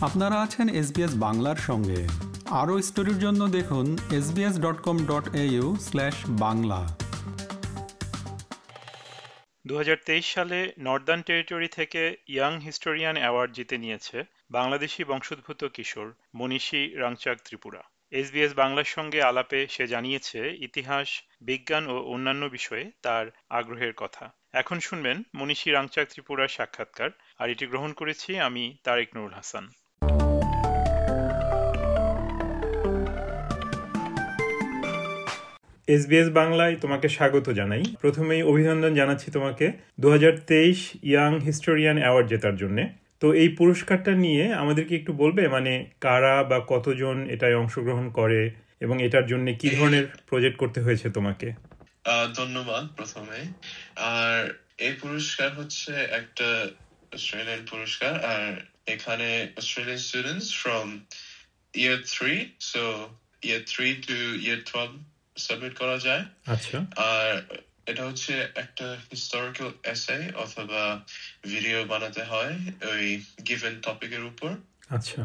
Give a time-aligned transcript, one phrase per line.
[0.00, 2.08] আপনারা আছেন এসবিএস বাংলার সঙ্গে।
[2.50, 6.96] আরও স্টোরির জন্য দেখুন SBS dot com dot au slash Bangla
[9.66, 9.78] দু
[10.22, 17.82] সালে নর্দার্ন টেরিটরি থেকে ইয়াং হিস্টোরিয়ান অ্যাওয়ার্ড জিতে নিয়েছে বাংলাদেশি বংশোদ্ভূত কিশোর মনীষী রাংচাক ত্রিপুরা।
[18.10, 24.80] এসবিএস বাংলার সঙ্গে আলাপে সে জানিয়েছে, ইতিহাস, বিজ্ঞান ও অন্যান্য বিষয়ে তার আগ্রহের কথা। এখন
[24.80, 29.68] শুনবেন মনীষী রাংচাক ত্রিপুরার সাক্ষাৎকার। আর এটি গ্রহণ করেছি আমি তারেক নুরুল হাসান।
[35.94, 39.66] এসবিএস বাংলায় তোমাকে স্বাগত জানাই। প্রথমেই অভিনন্দন জানাচ্ছি তোমাকে
[40.02, 40.08] দু
[41.10, 42.78] ইয়াং হিস্টোরিয়ান অ্যাওয়ার্ড জেতার জন্য।
[43.22, 45.72] তো এই পুরস্কারটা নিয়ে আমাদেরকে একটু বলবে মানে
[46.04, 48.40] কারা বা কতজন এটায় অংশগ্রহণ করে
[48.84, 51.48] এবং এটার জন্য কি ধরনের প্রজেক্ট করতে হয়েছে তোমাকে?
[52.38, 53.38] ধন্যবাদ প্রথমে
[54.14, 54.38] আর
[54.86, 56.48] এই পুরস্কার হচ্ছে একটা
[57.16, 58.44] অস্ট্রেলিয়ান পুরস্কার, আর
[58.94, 59.28] এখানে
[59.60, 60.86] Australian students from
[61.74, 62.34] year three
[62.72, 62.82] so
[63.48, 64.92] year three to year twelve
[65.38, 67.30] submit করা যায়। আচ্ছা। আর
[67.86, 70.82] এটা হচ্ছে একটা হিস্টোরিক্যাল এসে অথবা
[71.46, 72.54] ভিডিও বানাতে হয়
[72.92, 73.04] ওই
[73.48, 74.50] গিভেন টপিকের উপর।
[74.88, 75.20] আচ্ছা।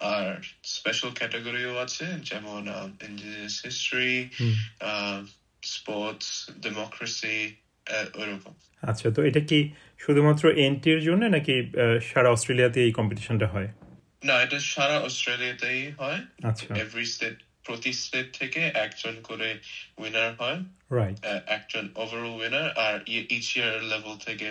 [0.00, 2.62] আর স্পেশাল ক্যাটাগরিও আছে যেমন
[3.08, 4.28] ইন্ডিজিনাস হিস্ট্রি
[5.62, 7.36] স্পোর্টস ডেমোক্রেসি
[8.14, 9.58] ওইরকম। আচ্ছা তো এটা কি
[9.98, 11.54] শুধুমাত্র এনটির জন্য নাকি
[12.12, 13.68] সারা অস্ট্রেলিয়াতে এই কম্পিটিশনটা হয়?
[14.24, 19.48] না এটা সারা অস্ট্রেলিয়াতেই হয়। আচ্ছা। এভরি স্টেট প্রতি স্টেট থেকে একজন করে
[19.98, 20.58] উইনার হয়।
[20.98, 21.18] রাইট
[21.56, 22.96] একজন ওভারঅল উইনার আর
[23.36, 24.46] ইচ ইয়ার লেভেল থেকে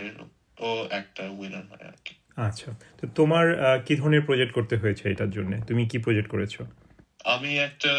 [0.68, 0.70] ও
[1.00, 2.14] একটা উইনার হয় আর কি।
[2.48, 2.70] আচ্ছা।
[3.00, 3.46] তো তোমার
[3.86, 5.52] কি ধরনের প্রজেক্ট করতে হয়েছে এটার জন্য?
[5.70, 6.56] তুমি কি প্রজেক্ট করেছ?
[7.36, 7.92] আমি একটা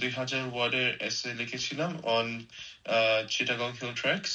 [0.00, 2.26] দুই হাজার ওয়ার্ডের এসে লিখেছিলাম অন
[3.28, 4.34] চিটাগং হিল ট্র্যাক্স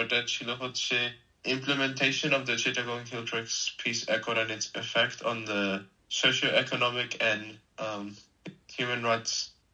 [0.00, 0.98] ওটা ছিল হচ্ছে
[1.58, 5.62] implementation of the Chittagong Hill Tracks Peace Accord and its effect on the
[6.08, 7.42] socio-economic and
[7.78, 8.04] um,
[8.78, 9.32] human rights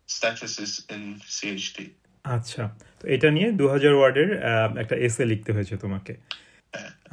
[0.09, 1.03] statuses in
[1.37, 1.78] CHD.
[2.25, 2.62] আচ্ছা
[3.00, 4.31] তো এটা নিয়ে দু হাজার ওয়ার্ডের
[4.82, 6.12] একটা এসে লিখতে হয়েছে তোমাকে।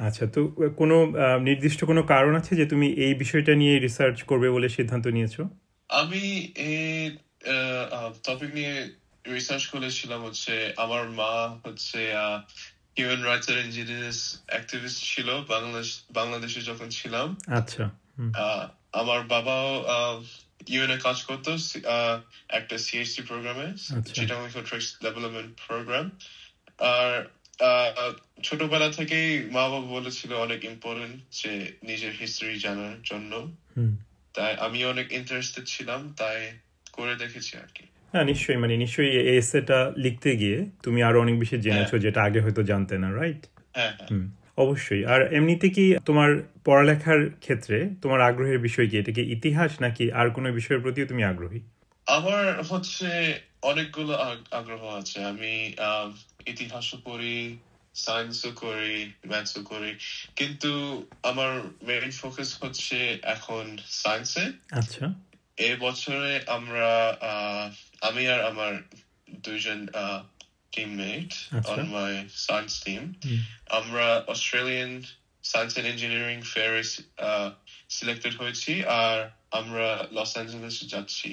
[0.06, 0.40] আচ্ছা তো
[0.80, 0.96] কোনো
[1.48, 5.42] নির্দিষ্ট কোনো কারণ আছে যে তুমি এই বিষয়টা নিয়ে রিসার্চ করবে বলে সিদ্ধান্ত নিয়েছো?
[5.90, 6.22] আমি
[6.70, 6.82] এই
[8.26, 8.74] টপিক নিয়ে
[9.24, 10.54] রিসার্চ করেছিলাম হচ্ছে
[10.84, 11.32] আমার মা
[11.64, 12.00] হচ্ছে
[12.96, 14.18] হিউম্যান রাইটস এর ইন্ডিজিনিয়াস
[14.52, 15.88] অ্যাক্টিভিস্ট ছিল বাংলাদেশ
[16.18, 17.26] বাংলাদেশে যখন ছিলাম।
[17.60, 17.84] আচ্ছা
[19.00, 19.68] আমার বাবাও
[20.66, 21.50] ইউএনএ কাজ করতো
[22.48, 23.66] একটা সিএইচডি প্রোগ্রামে
[24.14, 26.06] চিটাগং ট্রেক্স ডেভেলপমেন্ট প্রোগ্রাম
[26.78, 27.12] আর
[28.42, 31.52] ছোটবেলা থেকেই মা বাবা বলেছিল অনেক ইম্পর্টেন্ট যে
[31.82, 33.32] নিজের হিস্ট্রি জানার জন্য।
[34.34, 36.38] তাই আমি অনেক ইন্টারেস্টেড ছিলাম তাই
[36.92, 41.56] করে দেখেছি আর কি। হ্যাঁ নিশ্চয়ই মানে নিশ্চয়ই এসেটা লিখতে গিয়ে তুমি আরও অনেক বেশি
[41.60, 43.42] জেনেছো যেটা আগে হয়তো জানতে না রাইট
[43.76, 43.92] হ্যাঁ
[44.56, 46.30] অবশ্যই। আর এমনিতে কি তোমার
[46.64, 48.98] পড়ালেখার ক্ষেত্রে তোমার আগ্রহের বিষয় কি?
[48.98, 51.60] এটা কি ইতিহাস নাকি আর কোনো বিষয়ের প্রতিও তুমি আগ্রহী?
[52.06, 54.12] আমার হচ্ছে অনেকগুলো
[54.50, 55.72] আগ্রহ আছে। আমি
[56.46, 57.56] ইতিহাসও পড়ি
[57.94, 59.94] সায়েন্সও করি ম্যাথসও করি।
[60.36, 65.14] কিন্তু আমার মেইন ফোকাস হচ্ছে এখন সায়েন্সে আচ্ছা।
[65.56, 67.16] এই বছরে আমরা
[68.02, 68.72] আমি আর আমার
[69.42, 69.86] দুইজন
[70.74, 71.30] teammate
[71.72, 72.12] on my
[72.46, 73.02] science team
[73.78, 74.90] আমরা Australian
[75.44, 76.72] science and engineering fair
[77.96, 78.72] selected হয়েছি
[79.02, 79.16] আর
[79.58, 81.30] আমরা লস অ্যাঞ্জেলেস যাচ্ছি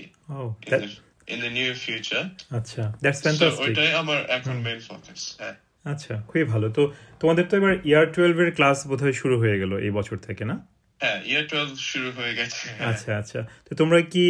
[1.33, 2.23] ইন দ্য নিউ ফিউচার
[2.59, 5.55] আচ্ছা দ্যাটস ফ্যান্টাস্টিক ওইটাই আমার এখন মেইন ফোকাস হ্যাঁ
[5.85, 6.83] আচ্ছা খুবই ভালো। তো
[7.21, 10.55] তোমাদের তো এবার ইয়ার টুয়েলভ এর ক্লাস বোধহয় শুরু হয়ে গেল এই বছর থেকে না?
[10.99, 14.23] হ্যাঁ ইয়ার টুয়েলভ শুরু হয়ে গেছে। আচ্ছা আচ্ছা। তো তোমরা কি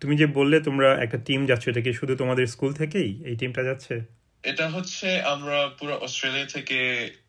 [0.00, 3.62] তুমি যে বললে তোমরা একটা টিম যাচ্ছ এটা কি শুধু তোমাদের স্কুল থেকেই এই টিমটা
[3.62, 3.94] যাচ্ছে?
[4.46, 6.78] এটা হচ্ছে আমরা পুরো অস্ট্রেলিয়া থেকে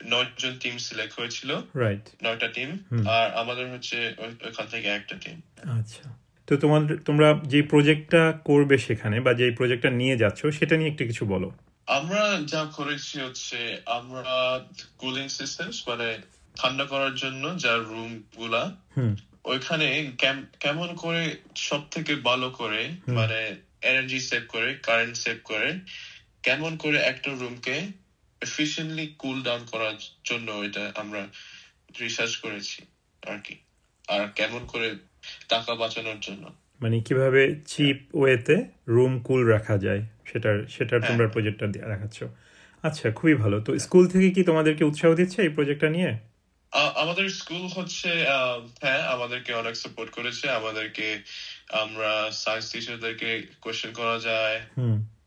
[0.05, 2.69] নয়জন টিম সিলেক্ট হয়েছিল রাইট নয়টা টিম
[3.09, 3.97] আর আমাদের হচ্ছে
[4.45, 5.38] ওইখান থেকে একটা টিম
[5.79, 6.05] আচ্ছা।
[6.47, 11.03] তো তোমাদের তোমরা যে প্রজেক্টটা করবে সেখানে বা যে প্রজেক্টটা নিয়ে যাচ্ছ সেটা নিয়ে একটু
[11.05, 11.50] কিছু বলো।
[11.88, 13.59] আমরা যা করেছি হচ্ছে
[13.99, 14.35] আমরা
[14.97, 16.07] কুলিং সিস্টেমস মানে
[16.55, 18.63] ঠান্ডা করার জন্য যা রুমগুলা
[19.43, 19.87] ওইখানে
[20.59, 21.23] কেমন করে
[21.59, 22.81] সব থেকে ভালো করে
[23.13, 23.40] মানে
[23.81, 25.70] এনার্জি সেভ করে কারেন্ট সেভ করে
[26.47, 27.76] কেমন করে একটা রুমকে
[28.41, 29.96] এফিসিয়েন্টলি কুল ডাউন করার
[30.26, 31.22] জন্য এটা আমরা
[32.02, 32.79] রিসার্চ করেছি
[33.23, 33.55] আর কি।
[34.08, 34.88] আর কেমন করে
[35.49, 36.44] টাকা বাঁচানোর জন্য।
[36.82, 38.55] মানে কীভাবে চিপ ওয়েতে
[38.88, 40.02] রুম কুল রাখা যায়
[40.32, 42.23] সেটার সেটার তোমরা প্রজেক্টটা দিয়ে দেখাচ্ছ
[42.84, 46.11] আচ্ছা খুবই ভালো। তো স্কুল থেকে কি তোমাদেরকে উৎসাহ দিচ্ছে এই প্রজেক্টটা নিয়ে?
[46.96, 48.09] আমাদের স্কুল হচ্ছে
[48.82, 51.08] হ্যাঁ আমাদেরকে অনেক সাপোর্ট করেছে। আমাদেরকে
[51.84, 53.29] আমরা সায়েন্স টিচারদেরকে
[53.61, 54.58] কোয়েশ্চেন করা যায়।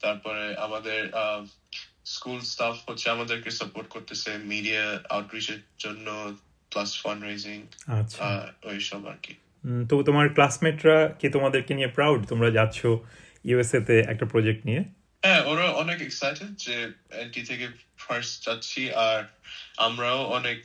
[0.02, 1.00] তারপরে আমাদের
[2.14, 4.84] স্কুল স্টাফ হচ্ছে আমাদেরকে সাপোর্ট করতেছে মিডিয়া
[5.16, 6.06] আউটরিচের জন্য
[6.72, 7.58] প্লাস ফান্ড রেজিং
[8.70, 9.34] ওই সব আর কি।
[9.90, 12.78] তো তোমার ক্লাসমেটরা কি তোমাদেরকে নিয়ে প্রাউড তোমরা যাচ্ছ
[13.48, 14.82] ইউএসএ তে একটা প্রজেক্ট নিয়ে?
[15.22, 16.76] হ্যাঁ ওরা অনেক এক্সাইটেড যে
[17.22, 17.66] এনটি থেকে
[18.04, 19.18] ফার্স্ট যাচ্ছি আর
[19.86, 20.60] আমরাও অনেক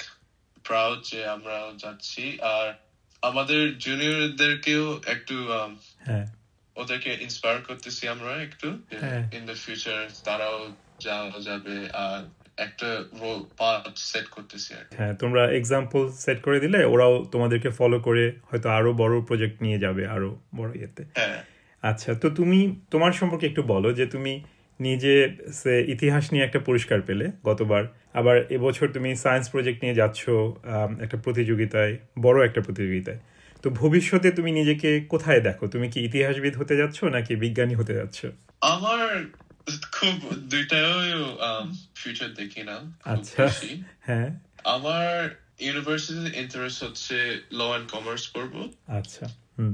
[0.67, 2.23] প্রাউড যে আমরাও যাচ্ছি।
[2.55, 2.67] আর
[3.29, 5.35] আমাদের জুনিয়রদেরকেও একটু
[6.07, 6.25] হ্যাঁ।
[6.75, 8.67] ওদেরকে ইন্সপায়ার করতেছি আমরা একটু।
[9.37, 10.59] ইন দ্য ফিউচার তারাও
[11.05, 11.75] যাওয়া যাবে
[12.05, 12.21] আর
[12.65, 12.89] একটা
[13.21, 18.25] রোল পার্ট সেট করতেছি আর হ্যাঁ তোমরা এক্সাম্পল সেট করে দিলে ওরাও তোমাদেরকে ফলো করে
[18.49, 21.39] হয়তো আরও বড় প্রজেক্ট নিয়ে যাবে আরও বড় ইয়েতে। হ্যাঁ।
[21.83, 22.59] আচ্ছা তো তুমি
[22.93, 24.33] তোমার সম্পর্কে একটু বলো যে তুমি
[24.79, 25.15] নিজে
[25.61, 27.83] সে ইতিহাস নিয়ে একটা পুরস্কার পেলে গতবার।
[28.19, 30.21] আবার এবছর তুমি সায়েন্স প্রজেক্ট নিয়ে যাচ্ছ
[31.03, 33.19] একটা প্রতিযোগিতায় বড় একটা প্রতিযোগিতায়।
[33.65, 35.63] তো ভবিষ্যতে তুমি নিজেকে কোথায় দেখো?
[35.67, 38.19] তুমি কি ইতিহাসবিদ হতে যাচ্ছ নাকি বিজ্ঞানী হতে যাচ্ছ?
[38.73, 39.07] আমার
[39.91, 40.15] খুব
[40.49, 40.95] দুইটাও
[41.95, 43.43] ফিউচার দেখি না আচ্ছা।
[44.01, 44.29] হ্যাঁ।
[44.75, 45.11] আমার
[45.59, 47.17] ইউনিভার্সিটির ইন্টারেস্ট হচ্ছে
[47.51, 48.53] ল অ্যান্ড কমার্স পড়ব।
[48.99, 49.25] আচ্ছা
[49.57, 49.73] হুম।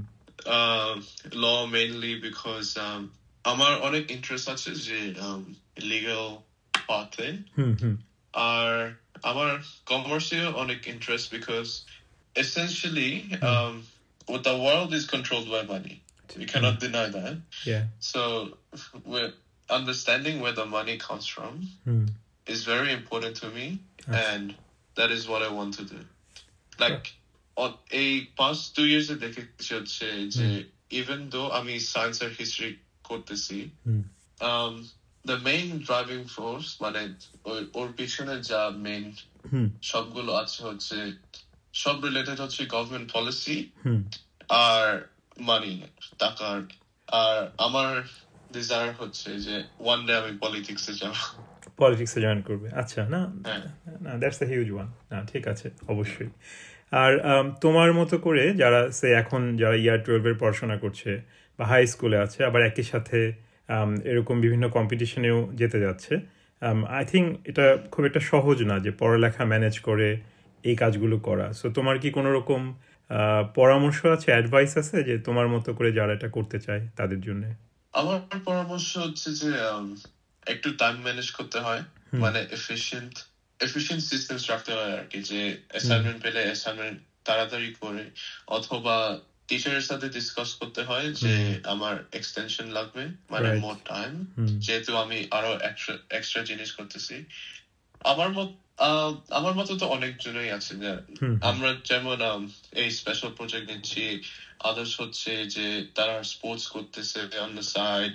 [1.35, 3.01] ল মেইনলি বিকজ um,
[3.45, 4.99] আমার অনেক ইন্টারেস্ট আছে যে
[5.91, 6.25] লিগাল
[6.73, 7.27] পাথে
[7.57, 7.95] হুম হুম।
[8.33, 8.69] আর
[9.23, 9.51] আমার
[9.85, 11.67] কমার্সেও অনেক interest because
[12.36, 13.10] essentially
[13.42, 13.74] um,
[14.26, 15.96] what the world is controlled by money
[16.36, 18.20] you cannot deny that yeah so
[19.04, 19.32] we're
[19.70, 21.52] understanding where the money comes from
[21.86, 22.04] hmm
[22.54, 23.66] is very important to me
[24.26, 24.44] and
[24.98, 26.00] that is what I want to do.
[26.78, 27.06] Like
[27.56, 27.70] on
[28.02, 28.04] a
[28.40, 30.06] past two years এ দেখেছি হচ্ছে
[30.36, 30.46] যে
[31.00, 32.72] even though আমি science আর history
[33.08, 34.02] করতেছি হুম
[34.40, 34.72] um,
[35.24, 37.02] the main driving force মানে
[37.48, 39.04] ওর- ওর পিছনে যা main
[39.52, 40.96] হুম সবগুলো আছে হচ্ছে
[41.73, 43.71] সব রিলেটেড হচ্ছে গভর্নমেন্ট পলিসি
[44.49, 44.87] আর
[45.39, 45.81] মানি
[46.19, 46.57] টাকার
[47.07, 48.03] আর আমার
[48.53, 51.15] ডিজায়ার হচ্ছে যে ওয়ান ডে আমি পলিটিক্সে যাব।
[51.77, 53.61] পলিটিক্সে জয়েন করবে। আচ্ছা না হ্যাঁ।
[54.01, 56.29] না দ্যাটস এ হিউজ ওয়ান না ঠিক আছে অবশ্যই।
[56.91, 57.11] আর
[57.61, 61.21] তোমার মতো করে যারা সে এখন যারা ইয়ার টুয়েলভের পড়াশোনা করছে
[61.59, 63.33] বা হাই স্কুলে আছে আবার একই সাথে
[64.03, 66.19] এরকম বিভিন্ন কম্পিটিশনেও যেতে যাচ্ছে
[66.89, 70.19] আই থিঙ্ক এটা খুব একটা সহজ না যে পড়ালেখা ম্যানেজ করে
[70.63, 72.61] এই কাজগুলো করা। সো তোমার কি কোনো রকম
[73.55, 77.43] পরামর্শ আছে অ্যাডভাইস আছে যে তোমার মতো করে যারা এটা করতে চায় তাদের জন্য?
[77.93, 79.49] আমার পরামর্শ হচ্ছে যে
[80.47, 81.81] একটু টাইম ম্যানেজ করতে হয়।
[82.13, 83.13] মানে এফিশিয়েন্ট
[83.59, 88.03] এফিশিয়েন্ট সিস্টেমস রাখতে হয় আর কি যে অ্যাসাইনমেন্ট পেলে অ্যাসাইনমেন্ট তাড়াতাড়ি করে।
[88.47, 88.95] অথবা
[89.47, 91.33] টিচারের সাথে ডিসকাস করতে হয় যে
[91.63, 93.49] আমার এক্সটেনশন লাগবে মানে.
[93.59, 94.13] মোর টাইম
[94.59, 95.51] যেহেতু আমি আরও
[96.11, 97.15] এক্সট্রা জিনিস করতেছি।
[98.05, 98.49] আমার মত
[99.29, 100.91] আমার মতো তো অনেকজনই আছে যে
[101.41, 102.19] আমরা যেমন
[102.75, 104.21] এই স্পেশাল প্রজেক্ট নিচ্ছি
[104.63, 105.65] আদার্স হচ্ছে যে
[105.95, 108.13] তারা স্পোর্টস করতেছে on the side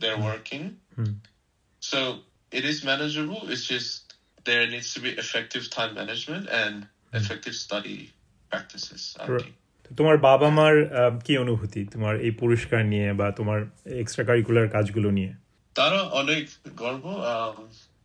[0.00, 0.64] they're working.
[0.98, 1.12] Hmm
[1.82, 1.98] So
[2.52, 3.40] it is manageable.
[3.52, 3.90] It's just
[4.44, 6.74] there needs to be effective time management and
[7.12, 7.98] effective study
[8.50, 9.02] practices.
[9.90, 10.74] তোমার বাবা মার
[11.24, 13.60] কি অনুভূতি তোমার এই পুরস্কার নিয়ে বা তোমার
[14.02, 15.32] এক্সট্রা কারিকুলার কাজগুলো নিয়ে
[15.76, 16.44] তারা অনেক
[16.76, 17.04] গর্ব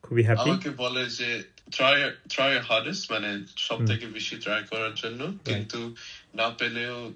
[0.01, 5.37] খুবই হ্যাপি আমাকে বলে যে try your hardest মানে সব থেকে বেশি ট্রাই করার জন্য।
[5.45, 5.95] কিন্তু
[6.35, 7.13] না পেলেও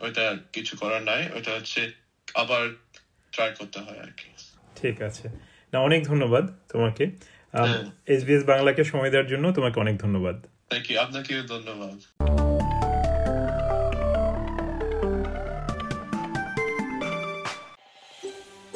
[0.00, 1.92] ওইটা কিছু করার নাই। ওইটা হচ্ছে
[2.34, 2.68] আবার
[3.32, 4.28] ট্রাই করতে হয় আর কি।
[4.76, 5.28] ঠিক আছে।
[5.72, 7.04] না অনেক ধন্যবাদ তোমাকে।
[7.52, 11.96] হ্যাঁ। এসবিএস বাংলাকে সময় দেওয়ার জন্য তোমাকে অনেক ধন্যবাদ। থ্যাংক ইউ আপনাকেও ধন্যবাদ।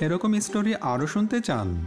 [0.01, 1.87] এরকম স্টোরি আরও শুনতে চান?